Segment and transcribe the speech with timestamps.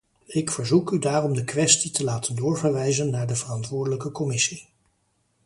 [0.25, 4.67] Ik verzoek daarom de kwestie te laten doorverwijzen naar de verantwoordelijke commissie.